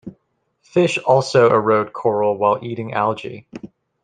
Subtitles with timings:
[0.63, 3.45] Fish also erode coral while eating algae.